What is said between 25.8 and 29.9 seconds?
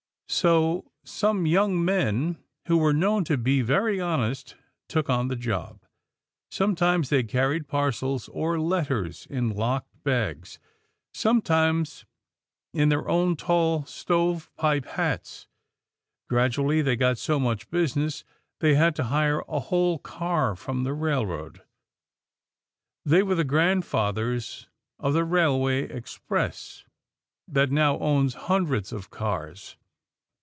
Express that now owns hundreds of cars.